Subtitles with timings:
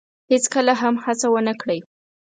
[0.31, 1.79] هیڅکله هم هڅه ونه کړی